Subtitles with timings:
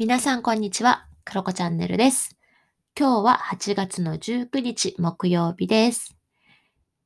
[0.00, 1.06] 皆さんこんにちは。
[1.26, 2.38] クロコチャンネルです。
[2.98, 6.16] 今日は8月の19日木曜日です。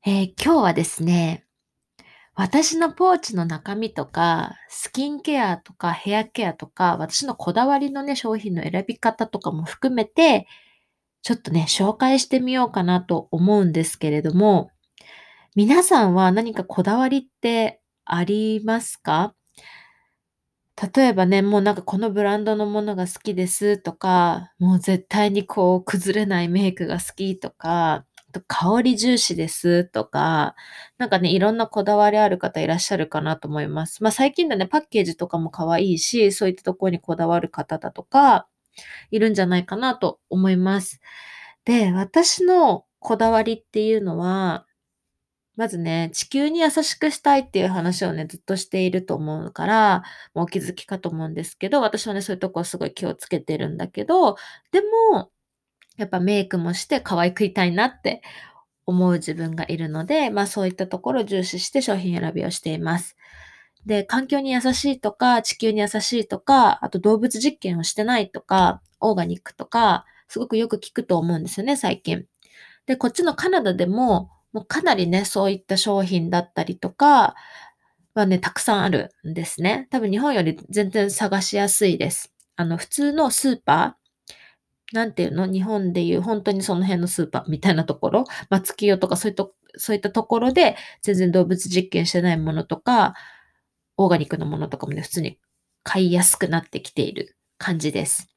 [0.07, 1.45] えー今日はですね、
[2.37, 10.47] 私のポーチの中身とか、スキンケアとかヘアケアとか、私のこだわりのね、商品の選び方とかも含めて、
[11.23, 14.71] ちょっとね、紹介してみようかなと思うんですけれども、
[15.57, 19.35] 皆さんは何かこだわりってありますか？
[20.95, 30.57] 例えばね、もうなんかこのブランドのものが好きですとか、もう絶対にこう崩れないメイクが好きとか、あと香り重視ですとか、
[30.99, 34.03] なんかね、いろんなこだわりある方いらっしゃるかなと思います。
[34.03, 38.49] まあ最近だね、パッケージとかも可愛いし、そういったところにこだわる方だとか、
[39.11, 41.01] いるんじゃないかなと思います。
[41.65, 44.67] で、私のこだわりっていうのは、
[45.57, 50.03] まずね、地球に優しくしたいっていう話をね、ずっとしていると思うから、
[50.35, 54.37] もうお気づきかと思うんですけど、私はね、そういうとこすごい気をつけてるんだけど、
[54.73, 54.81] で
[55.13, 55.31] も、
[55.97, 58.23] やっぱメイクもして可愛くいたいなって
[58.87, 63.17] 思う自分がいるので、まあそういったところを重視して商品選びをしています。
[63.87, 72.27] で、環境に優しいとか、地球に優しいとか、あと動物実験をしてないとか、オーガニックとか、すごくよく聞くと思うんですよね、最近。
[72.87, 77.35] で、こっちのカナダでも、もうかなりね、そういった商品だったりとか
[78.15, 79.89] はね、たくさんあるんですね。
[79.91, 82.33] 多分日本より全然探しやすいです。
[82.57, 85.47] あの、普通のスーパー、なんていうの？
[85.47, 93.15] 日本でいう本当にその辺のスーパーみたいなところ、松清とかそういった、そういったところで全然動物実験してないものとか、
[93.97, 95.41] オーガニックのものとかもね、普通に
[95.83, 98.29] 買いやすくなってきている感じです。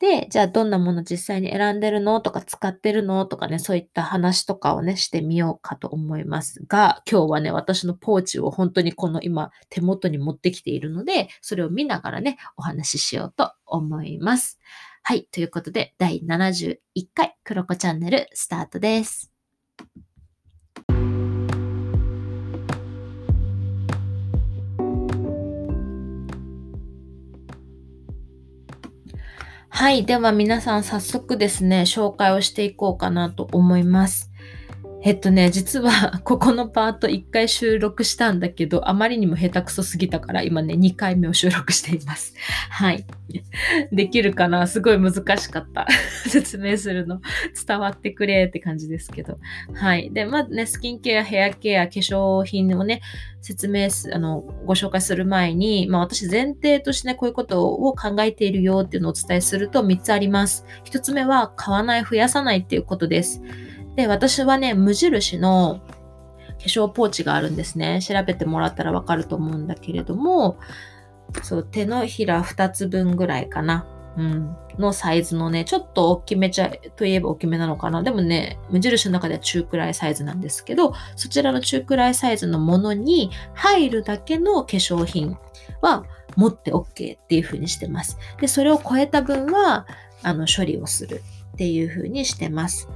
[0.00, 2.20] で、じゃあどんなもの実際に選んでるの？
[2.20, 3.26] とか使ってるの？
[3.26, 14.58] とかね、そういった話とかをね、してみようかと思いますが、今日はね、私のポーチを本当にこの今手元に持ってきているので、それを見ながらね、お話ししようと思います。
[15.02, 16.76] はい、ということで、第71
[17.12, 19.32] 回クロコチャンネルスタートです。
[29.78, 30.04] はい。
[30.04, 34.27] では皆さん早速ですね、紹介をしていこうかなと思います。
[35.08, 42.34] えっとね、実は ここのパート1回収録したんだけど、あまりにも下手くそすぎたから今ね、2回目を収録しています。
[42.68, 43.06] はい。
[43.90, 44.66] できるかな？
[44.66, 45.86] すごい難しかった。
[46.26, 47.22] 説明するの。
[47.66, 49.38] 伝わってくれって感じですけど。
[49.72, 50.10] はい。
[50.12, 53.00] で、まずね、スキンケア、ヘアケア、化粧品をね、
[53.40, 60.66] 説明す、あの、ご紹介する前に、まあ私前提としてね、こういうことを考えているよっていうのをお伝えすると3つあります。
[60.84, 63.40] 1つ目は、買わない、増やさないっていうことです。
[63.98, 65.80] で、私はね、無印の
[66.46, 68.00] 化粧ポーチがあるんですね。
[68.00, 70.56] 調べてもらったらわかると思うんだけれども、
[71.42, 73.88] そう、手のひら2つ分ぐらいかな。
[74.16, 74.56] うん。
[74.78, 78.04] のサイズのね、ちょっと大きめちゃ、といえば大きめなのかな。
[78.04, 85.36] でもね、無印の中では中くらいサイズなんですけど、そちらの中くらいサイズのものに入るだけの化粧品
[85.80, 86.04] は
[86.36, 88.16] 持って OK っていう風にしてます。
[88.40, 89.88] で、それを超えた分は、
[90.22, 92.88] あの、処理をするっていう風にしてます。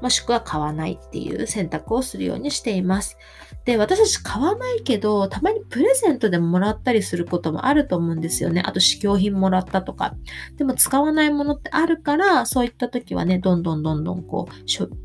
[0.00, 3.16] もしくは買わないっていう選択をするようにしています。
[3.64, 8.62] で、私たち買わないけど、たまにプレゼントでもらったりすることもあると思うんですよね。
[8.64, 10.14] あと試供品もらったとか。
[10.56, 14.54] でも使わないものってあるから、そういった時はね、どんどんどんどんこう、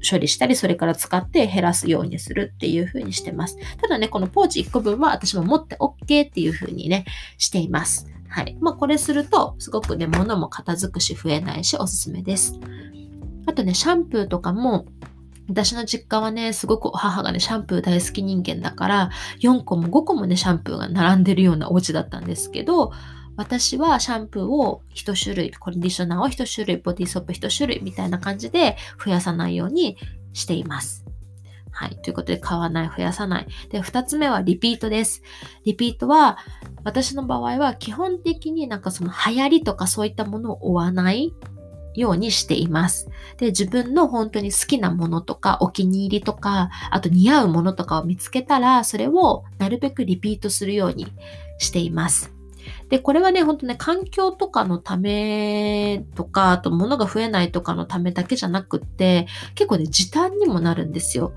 [0.09, 3.58] 処理したり、それから使って減らすようにするっていう風にしてます。
[3.81, 7.06] ただね、このポーチ1個分は私も持って OK っていう風にね、
[7.38, 8.12] しています。
[8.28, 8.58] はい。
[8.62, 12.59] まあ、これすると、すごくね、物も片付くし、増えないし、おすすめです。
[13.46, 14.85] あとね、シャンプーとかも、
[15.50, 19.09] 私の実家はね、すごく母がね、シャンプー大好き人間だから、
[19.40, 22.91] 4個も5個もね、シャンプーが並んでるようなお家だったんですけど、
[23.35, 29.97] 私はシャンプーを1種類、コンディショナーを1種類、ボディーソープ1種類みたいな感じで増やさないように
[30.34, 31.05] しています。
[31.72, 31.97] はい。
[32.02, 33.47] ということで、買わない、増やさない。
[33.70, 35.23] で、2つ目はリピートです。
[35.66, 36.38] リピートは、
[36.84, 41.34] 私の場合は基本的になんかその流行りとかそういったものを追わない
[41.96, 43.09] ようにしています。
[43.38, 51.08] で、自分の本当に好きなものとか、お気に入りとか、あと似合うものとかを見つけたら、それをなるべくリピートするように
[51.58, 52.34] しています。
[52.90, 61.34] で、これはね、本当ね、環境とかのためとか、あと物が増えないとかのためだけじゃなくって、結構ね、時短にもなるんですよ。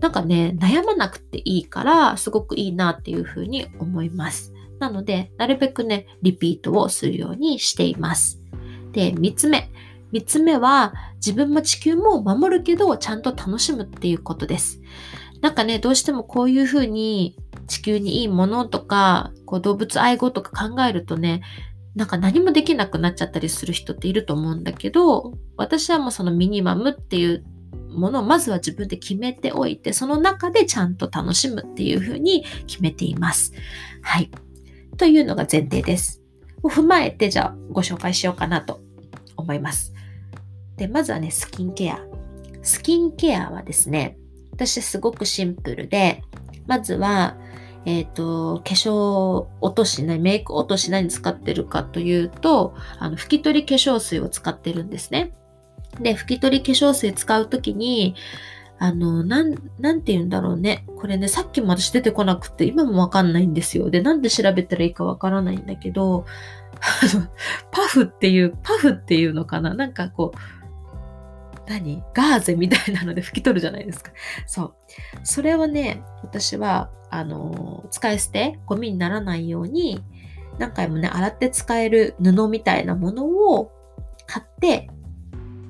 [0.00, 4.52] なんかね、悩まなくていいから、すごくいいなっていうふうに思います。
[4.80, 8.41] なので、なるべくね、リピートをするようにしています。
[8.92, 9.70] で、3つ目。
[10.12, 14.80] 3つ目は、自分も地球も守るけど、ちゃんと楽しむっていうことです。
[15.40, 17.36] なんかね、どうしてもこういうふうに
[17.66, 21.42] 地球にいいものとか、こう動物愛護とか考えるとね、
[21.94, 27.44] なんか何もできなくなっちゃったりする人っていると思うんだけど、私はもうそのミニマムっていう
[27.90, 33.52] ものをまずは自分で決めておいて、その中でちゃんと楽しむっていうふうに決めています。
[34.02, 34.30] はい。
[34.96, 36.22] というのが前提です。
[36.62, 38.81] を踏まえて、じゃあご紹介しようかなと
[39.42, 39.92] 思います。
[40.76, 42.00] で、まずはね、スキンケア。
[42.62, 44.16] スキンケアはですね、
[44.52, 46.22] 私すごくシンプルで、
[46.66, 47.36] まずは、
[47.84, 55.32] えっ、ー、と、化粧落としない、メイク落とし何使ってるかというと、あの、拭き取り化粧水を使ってるんですね。
[56.00, 58.14] で、拭き取り化粧水使うときに、
[58.78, 60.84] あの、なん、なんて言うんだろうね。
[60.96, 63.90] これね、さっきも私出てこなくて、今もわかんないんですよ。
[63.90, 66.24] で、なんで調べたらいいかわからないんだけど、
[67.70, 69.74] パフっていう、パフっていうのかな？
[69.74, 72.02] なんかこう、何？
[72.12, 74.10] ガーゼみたいなので拭き取るじゃないですか。
[74.46, 74.74] そう。
[75.22, 80.02] それをね、私は、あの、使い捨て、ゴミにならないように、
[80.58, 83.70] 何回もね、洗って使える布みたいなものを
[84.26, 84.90] 買って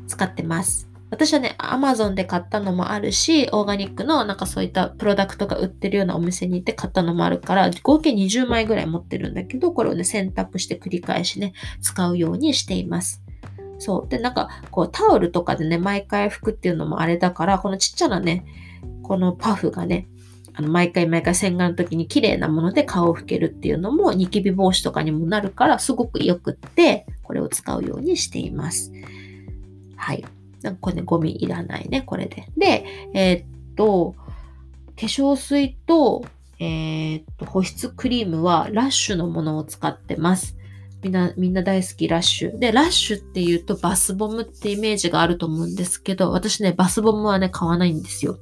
[0.06, 0.88] 使ってます。
[1.12, 13.23] 私はね、Amazon で買ったのもあるし、オーガニックのなんかそういったプロダクトが売ってるようなお店に行って買ったのもあるから、合計20枚ぐらい持ってるんだけど、これをね、選択して繰り返しね、使うようにしています。
[13.79, 14.09] そう。
[14.09, 18.47] で、なんか、こう、タオルとかでね、毎回拭くっていうのもあれだから、このちっちゃなね、
[19.03, 20.08] このパフがね、
[20.55, 28.91] あの、毎回毎回洗顔の時に綺麗なもので顔を拭けるっていうのも、ニキビ防止とかにもなるから、すごくよくって、これを使うようにしています。
[29.97, 30.25] はい。
[30.62, 32.47] なんかこれね、ゴミいらないね、これで。
[32.56, 34.14] で、えー、っと、
[34.97, 36.25] 化粧水と、
[36.59, 40.56] えー、っと、保湿クリームはラッシュのものを使ってます。
[41.03, 42.59] みんな、みんな大好きラッシュ。
[42.59, 48.38] で、ラッシュって言うとバスボムってイメージがあると思うんですけど、私ね、バスボムはね、買わないんですよ。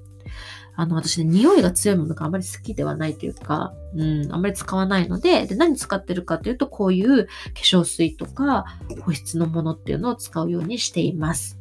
[0.77, 8.65] あの、私ね、匂いが強いものがあまり好きではないというか、うん、あまり使わないので、で、何使ってるかというと、こういう化粧水とか
[9.03, 11.60] 保湿のものっていうのを使うようにしています。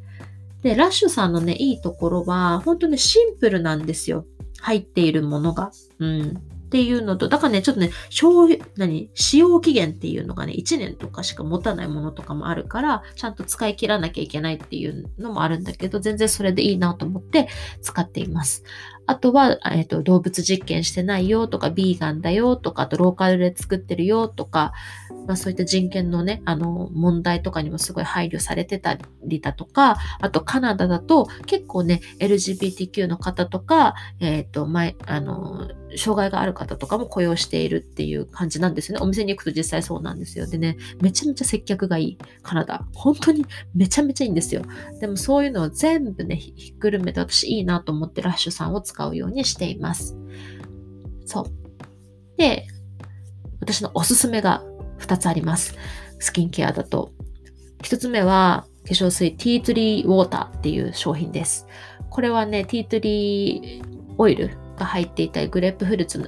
[0.62, 4.26] で、ラッシュさんのね、いいところは、本当にシンプルなんですよ。
[4.62, 5.72] 入っているものが。
[6.00, 6.42] うん。
[6.70, 17.48] っていうのと、だからね、ちょっとね、消費、何、使用期限っていうのがね、1年とかしか持たないものとかもあるから、ちゃんと使い切らなきゃいけないっていうのもあるんだけど、全然それでいいなと思って
[17.82, 18.64] 使っています。
[19.10, 24.72] あとは、えっ、ー、と、動物実験してないよとか、ビーガンだよとか、あとローカルで作ってるよとか、
[25.26, 35.68] まあそういった人権のね、あの、問題とかにもすごい配慮されてたりだとか、あとカナダだと結構ね、LGBTQ の方とか、えっ、ー、と、前、あの、
[35.98, 39.04] 障害がある方とかも雇用しているっていう感じなんですよね。
[39.04, 40.46] お店に行くと実際そうなんですよ。
[40.46, 42.18] でね、めちゃめちゃ接客がいい。
[42.44, 42.86] カナダ。
[42.94, 44.64] 本当にめちゃめちゃいいんですよ。
[45.00, 50.18] でもそういうのを全部ね、ひっくるめて私いいなと思ってラッシュさんを使うようにしています。
[51.26, 51.46] そう。
[52.38, 52.68] で、
[53.62, 54.64] 私のおすすめが
[55.00, 55.76] 2つあります。
[56.20, 57.12] スキンケアだと。
[57.84, 61.68] 1つ目は化粧水ティートリーウォーターっていう商品です。
[62.10, 66.28] これはね、ティートリーオイルが入っていたり、グレープフルーツの、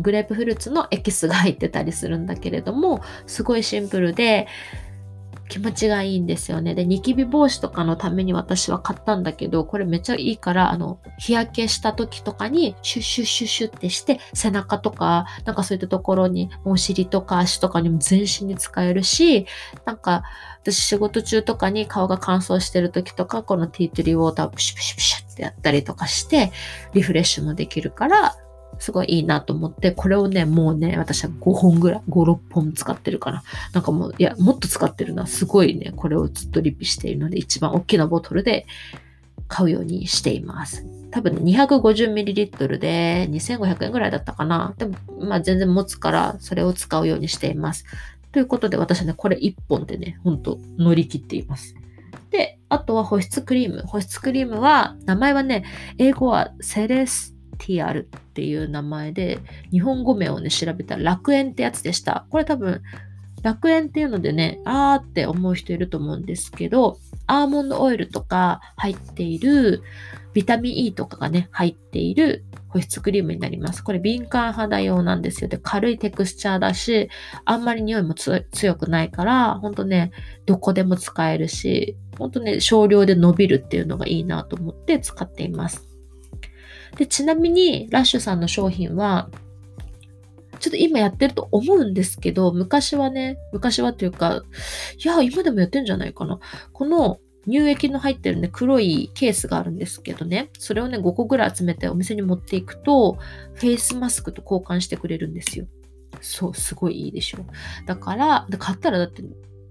[0.00, 4.48] グレープフルーツのエキスが入ってたりするんだけれども、すごいシンプルで、
[5.52, 6.74] 気持ちがいいんですよね。
[6.74, 19.46] で、ニキビ防止とかのために私は買ったんだけど、これめっちゃいいから、あの、日焼けした時とかにシュッシュッシュッシュってして、背中とか、なんかそういったところに、お尻とか足とかにも全身に使えるし、
[19.84, 20.22] なんか、
[20.62, 26.50] 私仕事中とかに顔が乾燥してる時とか、このティートリーウォーターをプシュプシュプシュってやったりとかして、
[26.94, 28.36] リフレッシュもできるから、
[28.82, 33.44] すごいいいなと思って、これをね、もうね、私は5本ぐらい、5、6本使ってるかな。
[33.72, 35.28] なんかもう、いや、もっと使ってるな。
[35.28, 38.66] すごいね、これをずっとリピしているので、一番大きなボトルで
[39.46, 40.84] 買うようにしています。
[41.12, 44.74] 多分ね、250ml で2500円ぐらいだったかな。
[44.76, 47.84] でも、まあ全然持つから、それを使うようにしています。
[48.32, 51.76] ということで、私はね、これ1本でね、ほんと乗り切っています。
[52.30, 53.82] で、あとは保湿クリーム。
[53.86, 55.64] 保湿クリームは、名前はね、
[55.98, 59.38] 英語はセレスティアルっていう名前で、
[59.70, 62.26] 日本語名をね、調べたら楽園ってやつでした。
[62.30, 62.82] これ多分、
[63.42, 69.82] 楽園っていうのでね、あーって思う人いると思うんですけど、アーモンドオイルとか入っている、
[70.32, 73.84] ビタミン E とかがね、入っている保湿クリームになります。
[73.84, 75.48] これ敏感肌用なんですよ。
[75.48, 77.10] で、軽いテクスチャーだし、
[77.44, 80.10] あんまり匂いも強くないから、ほんとね、
[80.46, 85.91] どこでも使えるし、ほんとね、少量で伸びるっていうのがいいなと思って使っています。
[86.96, 89.30] で、ちなみに、ラッシュさんの商品は、
[90.60, 94.42] ちょっと今やってると思うんですけど、昔はね、昔はというか、
[95.02, 96.38] いや、今でもやってんじゃないかな。
[96.72, 103.18] この乳液の入ってるね、黒いケースがあるんですけどね、それをね、5個ぐらい集めてお店に持っていくと、
[103.54, 105.66] フェイスマスクと交換してくれるんですよ。
[106.20, 107.38] そう、すごいいいでしょ。
[107.86, 109.22] だから、で買ったらだって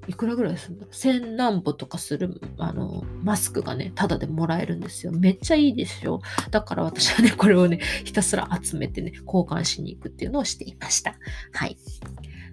[0.07, 0.85] いくらぐらいするんだ？
[0.85, 5.11] ろう千何歩とかするあのマスクがねタダでもらえるんですよ。
[5.11, 6.21] めっちゃいいですよ。
[6.49, 11.15] だから私はね これをねひたすら集めてね交換しに行くっていうのをしていました。
[11.53, 11.77] はい。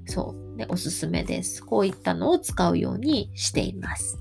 [0.06, 0.56] そう。
[0.56, 1.64] ねおすすめです。
[1.64, 4.18] こういったのを使うようにしています。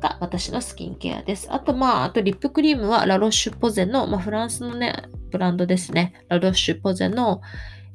[0.00, 1.48] が私のスキンケアです。
[1.50, 4.94] あと、まあ、あとリップクリームはラロッシュポゼの、まあ、フランスのね、
[5.30, 6.14] ブランドですね。
[6.28, 7.40] ラロッシュポゼの、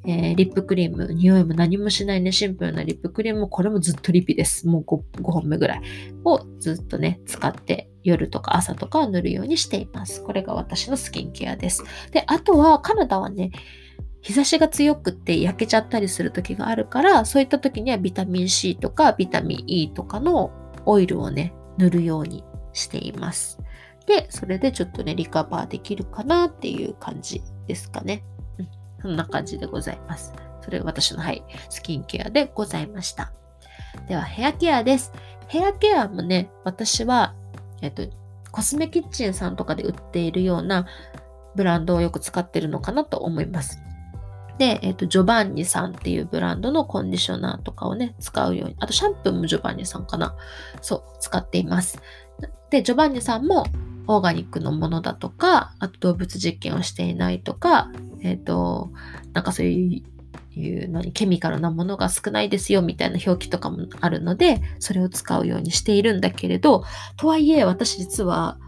[0.06, 4.68] えー、リップクリーム、匂いも何もしないね、シンプルなリップクリーム、これもずっとリピです。
[4.68, 5.82] もう 5, 5本目ぐらい
[6.26, 10.24] をずっとね、使って夜とか朝とか塗るようにしています。
[10.24, 11.84] これが私のスキンケアです。
[12.12, 13.52] で、あとはカナダはね、
[14.22, 20.52] 日差しが強くって焼けちゃったりする時があるから、そういった時にはビタミン C とかビタミン E とかの
[20.86, 22.44] オイルをね、塗るように
[22.74, 23.60] しています。
[24.06, 28.24] で、それでちょっとね、リカバーできるかなっていう感じですかね。
[29.04, 30.34] そんな感じでございます。
[30.62, 33.34] それ私の、はい、スキンケアでございました。
[34.08, 35.12] では、ヘアケアです。
[35.48, 37.36] ヘアケアもね、私は、
[37.82, 38.04] えっと、
[38.52, 40.88] コスメキッチンさんとかで売っているような
[41.56, 43.82] ブランドをよく使ってるのかなと思います。
[44.58, 48.76] で、えっ、と、ジョバンニさんっていうブランドのコンディショナーとかをね、使うように。
[48.80, 50.36] あと、シャンプーもジョバンニさんかな。
[50.82, 52.02] そう、使っています。
[52.70, 53.66] で、ジョバンニさんも
[54.08, 57.92] オーガニックのものだとか、あと動物実験をしていないとか、
[58.24, 58.92] えっ、ー、と、
[59.34, 60.14] なんかそういう
[60.60, 66.84] いう何ケミカルなものが少ないですよみたいな表記とかもあるのでそれを使うようにしているんだけれど
[67.18, 68.60] とはいえ私実は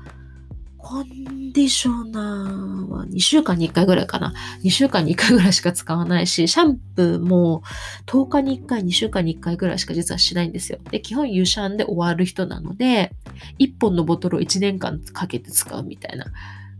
[0.85, 4.35] コンディショナーは2週間に1回ぐらいかな。
[4.63, 7.63] 2週間に1回ぐらいしか使わないし、シャンプーも
[8.05, 10.77] 10日に1回、2週間に1回ぐらいしか実はしないんですよ。
[10.91, 13.13] で、基本ユシャンで終わる人なので、
[13.57, 16.27] 1本のボトルを1年間かけて使うみたいな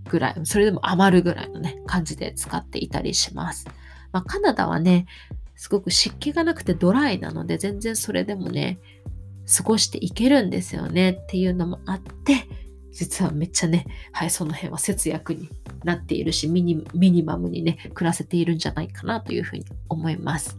[0.10, 3.68] ぐらい、それでも余るぐらいのね、感じで使っていたりします。
[4.12, 5.06] まあ、カナダはね、
[5.56, 8.80] すごく湿気がなくてドライなので、全然それでもね、
[9.58, 12.48] 過ごしていけるんですよねっていうのもあって、
[12.92, 15.50] 実はめっちゃね、はい、その辺は節約に
[15.84, 20.58] なっているし、ミニミニマムにね、暮らせているんじゃないかなというふうに思います。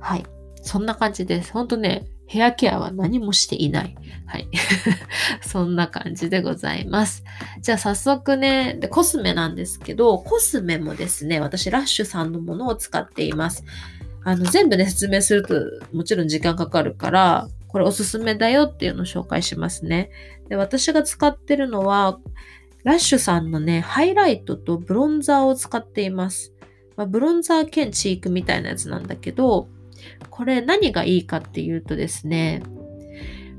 [0.00, 0.24] はい。
[0.62, 1.52] そんな感じです。
[1.52, 3.96] ほんとね、ヘアケアは何もしていない。
[4.24, 4.46] はい。
[5.42, 7.24] そんな感じでございます。
[7.60, 13.64] じゃあ早速ねで、コスメなんですけど、コスメもですね、私ラッシュさんのものを使っています。
[14.22, 15.56] あの、全部ね、説明すると
[15.92, 20.12] もちろん時間かかるから、これおすすめだよっていうのを紹介しますね。
[20.48, 22.20] で、私が使ってるのは、
[22.84, 26.52] ラッシュさんのね、ハイライトとブロンザーを使っています。
[26.96, 29.68] まあ、ブロンザー兼チークみたいなやつなんだけど、
[30.30, 32.62] これ何がいいかっていうとですね、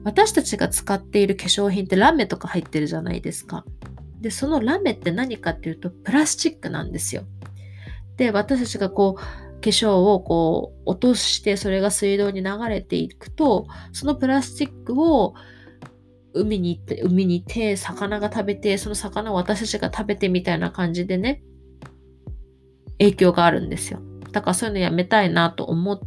[0.04, 3.66] 私たちが使っている化粧品ってラメとか入ってるじゃないですか。
[4.20, 7.24] で、そのラメって何かっていうとプラスチックなんですよ。
[8.18, 15.36] で、私たちがこう、化粧をこう落としてそれが水道に流れていくとそのプラスチックを
[16.34, 21.44] 海に行って海に行って魚が食べてその魚を私たちが食べてみたいな感じでね
[22.98, 24.00] 影響があるんですよ
[24.32, 26.00] だからそういうのやめたいなと思っ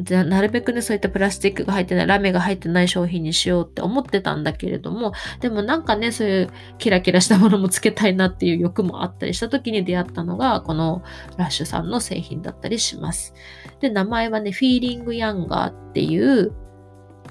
[0.00, 11.02] じゃなるべくね、そういったプラスチックが入ってない、ラメが入ってない商品にしようって思ってたんだけれども、でもなんかね、そういうキラキラしたものもつけたいなっていう欲もあったりした時に出会ったのが、この
[11.36, 13.34] ラッシュさんの製品だったりします。
[13.80, 16.52] で、名前はね、フィーリングヤンガーっていう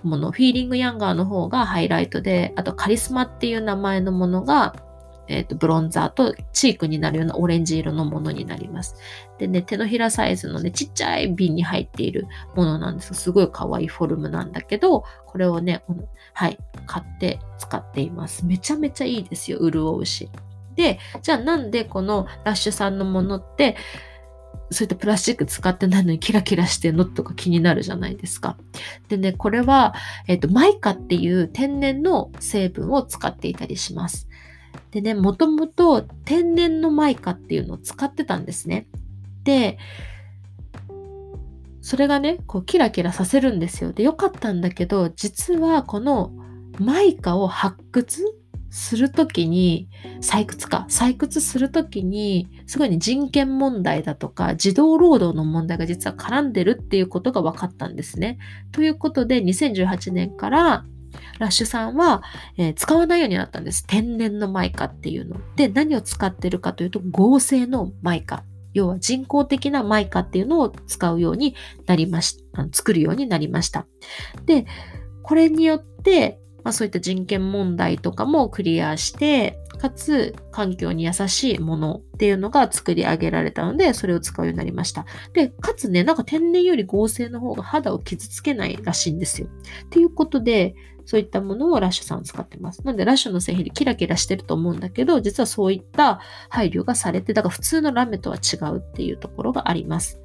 [0.04, 4.76] もの、フィーリングヤンガーの方がハイライトで、あとカリスマっていう名前のものが
[5.28, 8.96] えっ、ー、と、ブロンザーとチークになるようなオレンジ色のものになります。
[9.40, 15.84] でね、手のひらサイズのね、ちっちゃい瓶に入っているものなんですがすごい可愛いフォルムなんだけど、これをね、
[16.34, 18.46] はい、買って使っています。
[18.46, 20.30] めちゃめちゃいいですよ、潤うし。
[20.76, 23.76] で、じゃあなんでこのラッシュさんのものって、
[24.72, 28.58] そういったプラスチック使ってないのにキラキラしてんのとか気になるじゃないですか。
[29.08, 29.94] でね、これは、
[30.28, 34.28] えっ、ー、と、マイカっていう天然の成分を使っていたりします。
[34.94, 38.88] でね、もともと天然のマイカっていうのを使ってたんですね。
[39.44, 39.80] で、
[41.82, 43.92] それがね、こうキラキラさせるんですよ。
[43.92, 46.32] で、よかったんだけど、実はこの
[46.80, 48.24] マイカを発掘
[48.70, 49.90] するときに、
[50.22, 58.38] 採掘か、採掘するときに、すごいね、人権問題だとか、児童労働の問題が実は絡んでるっていうことが分かったんですね。
[58.72, 60.86] ということで、2018年から、
[61.40, 62.24] ラッシュさんは、
[62.58, 63.86] えー、使わないようになったんです。
[63.86, 65.38] 天然のマイカっていうの。
[65.56, 68.44] で、何を使ってるかというと、合成のマイカ。
[68.74, 71.56] 要は人工的なマイカっていうのを使うように
[71.86, 73.86] なりました作るようになりました。
[74.46, 74.66] で、
[75.22, 85.06] これによって、まあ、そういった人権問題とかもクリアして、かつ環境に優しいものっていうのが作り上げられたので、それを使うようになりました。
[85.34, 89.48] で、かつね、なんか天然より合成の方が肌を傷つけないらしいんですよ。
[89.86, 90.74] っていうことで、
[91.06, 92.86] そういったものをラッシュさん使ってます。
[92.86, 96.20] なので、ラッシュの製品でキラキラしてると思うんだけど、実はそういった
[96.50, 100.20] 配慮がされて、だから普通のラメとは違うっていうところがあります。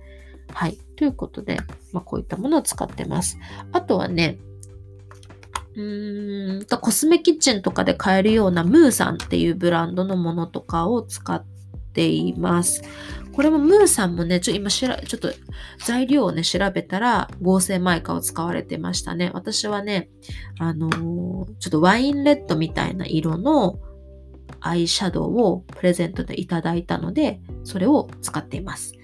[0.52, 0.78] はい。
[0.96, 1.58] ということで、
[1.92, 3.38] まあ、こういったものを使ってます。
[3.72, 4.38] あとはね、
[5.74, 11.44] うーんと、コスメキッチンとかで買えるようなムーさんっていうブランドのものとかを使っ
[11.98, 12.82] ています。
[13.32, 15.32] これもムーさんもね、ちょ今しら、ちょっと
[15.84, 19.30] 材料をね、調べたら合成マイカを使われてましたね。
[19.34, 20.10] 私はね、
[20.60, 23.80] あのー、ちょっとワインレッドみたいな色の
[24.60, 28.94] アイシャドウをプレゼントでいただいたので、それを使っています。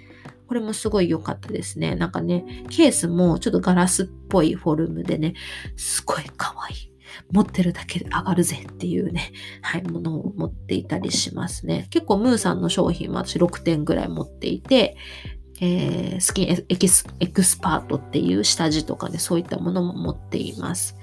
[0.46, 1.96] これもすごい良かったですね。
[1.96, 5.34] なんかね、ケースもちょっとガラスっぽいフォルムでね、
[5.76, 6.93] すごい可愛い。
[7.30, 11.86] 持ってるだけで上がるぜっていうね、はい、ものを持っていたりしますね。
[11.90, 14.96] 結構ムーさんの商品も私6点ぐらい持っていて、
[15.60, 20.96] えー、スキンエキスエクスパートっていう下地とかね、そういったものも持っています。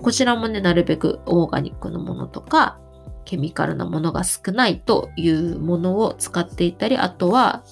[0.00, 2.78] こちらもね、なるべくオーガニックのものとか、
[3.24, 7.64] ケミカルなものが少ないというものを使っていたり、あとは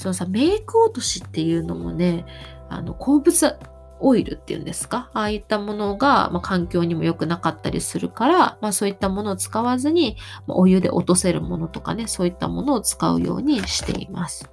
[0.00, 2.24] そのさ、メイク落としっていうのもね、
[2.70, 3.58] あの、鉱物
[4.00, 5.10] オイルっていうんですか？
[5.14, 10.16] ああいったものが、まあ、環境にも良くなかったりするから、まあ、そういったものを使わずに、
[10.46, 14.50] まあ、お湯で落とせるものとかね、そういったものを使うようにしています。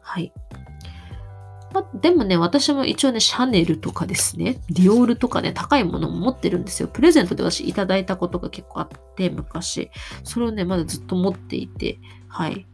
[0.00, 0.32] はい。
[1.72, 6.88] まあ、でもね、私も一応ね、シャネルとかですね、ディオールとかね、高いものも持ってるんですよ。
[6.88, 9.88] プレゼントで私いただいたことが結構あって、昔。
[10.24, 12.66] それをね、まだずっと持っていて、はい。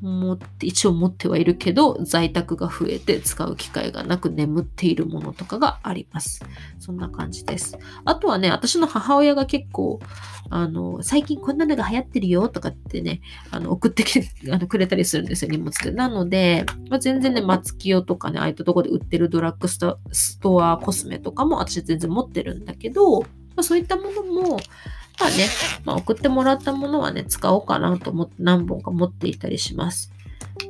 [0.00, 6.42] 持って、一応持ってはいるけど、在宅が増えて使う機会がなく眠っているものとかがあります。
[6.78, 7.78] そんな感じです。
[8.04, 10.00] あとはね、私の母親が結構、
[10.48, 13.20] あの、最近こんなのが流行ってるよとかってね、
[13.50, 15.92] あの、送ってきて、 あの、くれたりするんですよ、荷物で。
[15.92, 19.78] なので、まあ、全然ね、松清とかね、ああいったとこで売ってるドラッグス
[20.38, 23.26] トアコスメとかも私全然持ってるんだけど、ま
[23.58, 24.60] あ、そういったものも、
[25.20, 25.46] まあね、
[25.84, 30.12] まあ、送ってもらったものはね、使おうかなと思って何本か持っていたりします。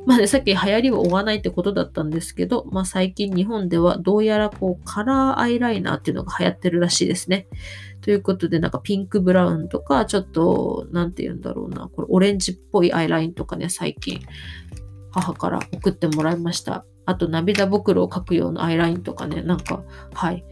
[0.05, 7.47] まあね、さっき流行りを追わないってことだったんですけど、まあ最近日本ではどうやらこうカラーアイライナーっていうのが流行ってるらしいですね。
[8.01, 14.19] ということでなんかピンクブラウンとか、ちょっと、なんて言うんだろうな、これオレンジっぽいアイラインとかね、最近
[15.11, 16.85] 母から送ってもらいました。
[17.05, 19.83] あと涙袋を描くようなアイラインとかね、なんか、
[20.13, 20.43] はい、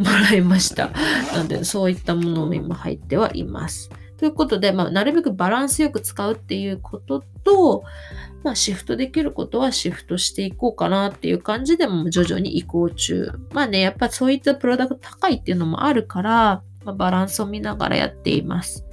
[0.00, 0.90] もらいました。
[1.32, 3.90] なので、そういったものも今入ってはいます。
[4.16, 7.84] ということで、まあ、なるべくバランスよく使うっていうことと、
[8.42, 13.32] まあ、シフトできることはシフトしていこうかなっていう感じでも徐々に移行中。
[13.52, 18.84] まあね、やっぱそういったプロダクト高いっていうのもあるから、まあ、バランスを見ながらやっています。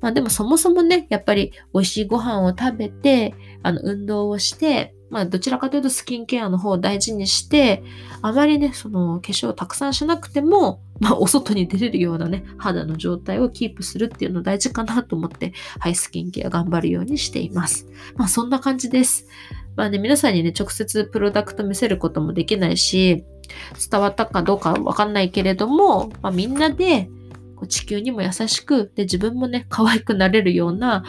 [0.00, 7.82] まあでもそもそもね、やっぱり美味しいご飯を食べて、あの、運動をして、まあ、どちらかというとスキンケアの方を大事にして、
[8.22, 17.86] あまりね、その化粧をたくさんしなくても、まあ、お外に出れるようなね、肌の状態をキープするっていうの大事かなと思って、はい、スキンケア頑張るようにしています。
[18.16, 19.26] まあ、そんな感じです。
[19.76, 23.24] まあね、皆さんにね、直接プロダクト見せることもできないし、
[23.90, 27.08] 伝わったかどうかわかんないけれども、まあ、みんなで、
[27.68, 31.04] 地球にも優しく、で、自分もね、可愛くなれるような、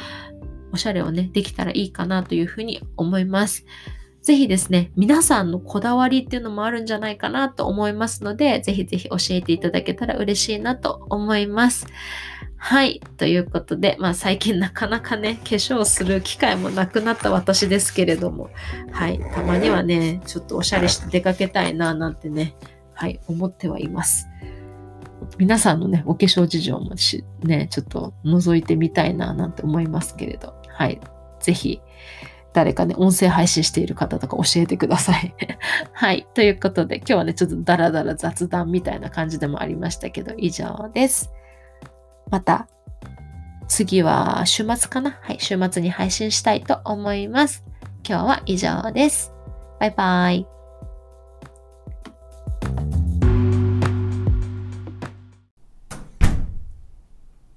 [0.71, 3.65] おしゃれをね、できたらいいかなというふうに思います。
[4.21, 11.87] ぜひですね、皆さんのこだわりっていうのもあるんじゃないかなと思いますので、ぜひぜひ教えていただけたら嬉しいなと思います。
[12.57, 13.01] はい。
[13.17, 18.51] ということで、まあ最近なかなかね、化粧する機会もなくなった私ですけれども、
[18.91, 19.19] はい。
[19.33, 22.55] たまにはね、ちょっとおしゃれして出かけたいななんてね、
[22.93, 24.27] はい、思ってはいます。
[25.39, 30.99] 皆さんのね、お化粧事情もし、ね、ちょっと覗いてみたいななんて思いますけれど、はい。
[31.39, 31.81] ぜひ、
[32.53, 35.33] 誰かね、音声配信している方とか教えてください。
[35.93, 36.27] はい。
[36.33, 41.31] ということで、今日はね、ちょっとダラダラ雑談みたいな感じでもありましたけど、以上です。
[42.29, 42.67] また、
[43.67, 45.17] 次は週末かな？
[45.21, 45.37] はい。
[45.39, 47.63] 週末に配信したいと思います。
[48.07, 49.33] 今日は以上です。
[49.79, 50.60] バイバイ。